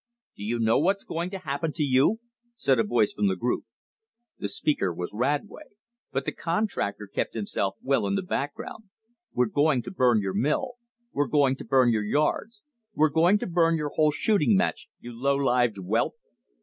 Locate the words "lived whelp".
15.35-16.15